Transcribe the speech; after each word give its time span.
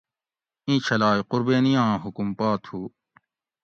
اِیں 0.67 0.79
چھلائ 0.85 1.19
قُر 1.29 1.41
بینی 1.47 1.73
آں 1.83 1.93
حکم 2.03 2.27
پا 2.37 2.49
تھو 2.63 2.79